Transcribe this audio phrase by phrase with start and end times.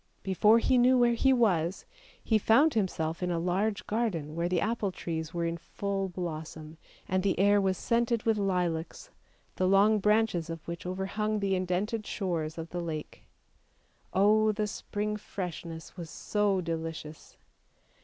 [0.23, 1.85] Before he knew where he was,
[2.23, 6.79] he found himself in a large garden where the apple trees were in full blossom,
[7.07, 9.11] and the air was scented with lilacs,
[9.57, 13.27] the long branches of which overhung the indented shores of the lake!
[14.11, 14.51] Oh!
[14.51, 17.37] the spring freshness was so delicious